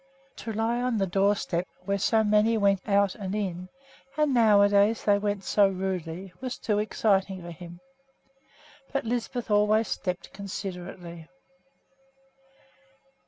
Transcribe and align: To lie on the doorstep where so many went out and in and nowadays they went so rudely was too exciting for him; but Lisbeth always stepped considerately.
To 0.37 0.51
lie 0.51 0.81
on 0.81 0.97
the 0.97 1.05
doorstep 1.05 1.67
where 1.85 1.99
so 1.99 2.23
many 2.23 2.57
went 2.57 2.81
out 2.89 3.13
and 3.13 3.35
in 3.35 3.69
and 4.17 4.33
nowadays 4.33 5.03
they 5.03 5.19
went 5.19 5.43
so 5.43 5.67
rudely 5.69 6.33
was 6.41 6.57
too 6.57 6.79
exciting 6.79 7.43
for 7.43 7.51
him; 7.51 7.79
but 8.91 9.05
Lisbeth 9.05 9.51
always 9.51 9.87
stepped 9.87 10.33
considerately. 10.33 11.29